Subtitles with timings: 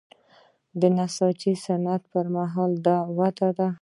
[0.79, 2.19] د نساجي صنعت په
[2.53, 3.67] حال د ودې دی